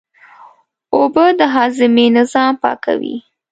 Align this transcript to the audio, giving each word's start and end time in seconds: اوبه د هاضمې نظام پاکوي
اوبه 0.95 1.25
د 1.39 1.41
هاضمې 1.55 2.07
نظام 2.17 2.53
پاکوي 2.63 3.15